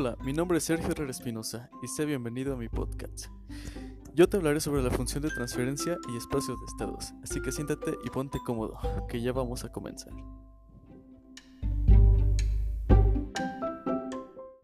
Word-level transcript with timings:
Hola, 0.00 0.16
mi 0.22 0.32
nombre 0.32 0.58
es 0.58 0.64
Sergio 0.64 0.92
Herrera 0.92 1.10
Espinosa 1.10 1.70
y 1.82 1.88
sé 1.88 2.04
bienvenido 2.04 2.54
a 2.54 2.56
mi 2.56 2.68
podcast. 2.68 3.26
Yo 4.14 4.28
te 4.28 4.36
hablaré 4.36 4.60
sobre 4.60 4.80
la 4.80 4.92
función 4.92 5.24
de 5.24 5.28
transferencia 5.28 5.96
y 6.08 6.16
espacios 6.16 6.56
de 6.60 6.66
estados, 6.66 7.12
así 7.24 7.42
que 7.42 7.50
siéntate 7.50 7.98
y 8.04 8.10
ponte 8.10 8.38
cómodo, 8.46 8.78
que 9.08 9.20
ya 9.20 9.32
vamos 9.32 9.64
a 9.64 9.72
comenzar. 9.72 10.12